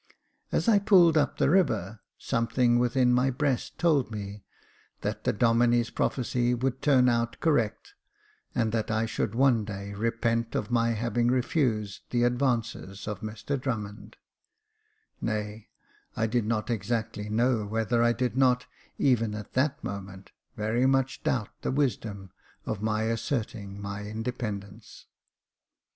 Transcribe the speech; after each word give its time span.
As 0.51 0.67
I 0.67 0.79
pulled 0.79 1.15
up 1.15 1.37
the 1.37 1.47
river, 1.51 1.99
something 2.17 2.79
within 2.79 3.13
my 3.13 3.29
breast 3.29 3.77
told 3.77 4.09
me 4.09 4.43
that 5.01 5.25
the 5.25 5.31
Domine's 5.31 5.91
prophecy 5.91 6.55
would 6.55 6.81
turn 6.81 7.07
out 7.07 7.39
correct, 7.39 7.93
and 8.55 8.71
that 8.71 8.89
I 8.89 9.05
should 9.05 9.35
one 9.35 9.63
day 9.63 9.93
repent 9.93 10.55
of 10.55 10.71
my 10.71 10.93
having 10.93 11.27
refused 11.27 12.01
the 12.09 12.23
advances 12.23 13.07
of 13.07 13.21
Mr 13.21 13.61
Drummond— 13.61 14.17
nay, 15.21 15.69
I 16.15 16.25
did 16.25 16.47
not 16.47 16.71
exactly 16.71 17.29
know 17.29 17.63
whether 17.67 18.01
I 18.01 18.11
did 18.11 18.35
not, 18.35 18.65
even 18.97 19.35
at 19.35 19.53
that 19.53 19.83
moment, 19.83 20.31
very 20.57 20.87
much 20.87 21.21
doubt 21.21 21.49
the 21.61 21.69
wisdom 21.71 22.31
of 22.65 22.81
my 22.81 23.03
asserting 23.03 23.79
my 23.79 24.01
in 24.01 24.23
dependence. 24.23 25.05